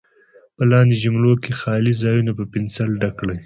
[0.55, 3.37] په لاندې جملو کې خالي ځایونه په پنسل ډک کړئ.